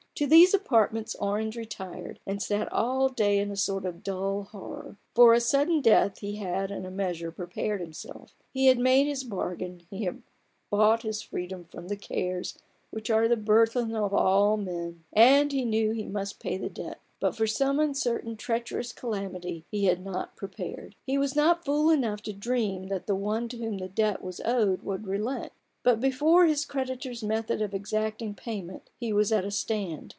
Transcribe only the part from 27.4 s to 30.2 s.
of exacting payment he was at a stand.